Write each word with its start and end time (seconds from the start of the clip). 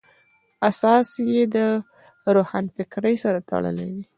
اساس 0.69 1.07
یې 1.31 1.41
له 1.53 1.65
روښانفکرۍ 2.35 3.15
سره 3.23 3.39
تړلی 3.49 3.87
وي. 3.93 4.03